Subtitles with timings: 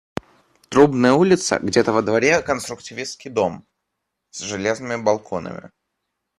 [0.69, 3.67] Трубная улица, где-то во дворе конструктивистский дом,
[4.31, 5.69] с железными балконами.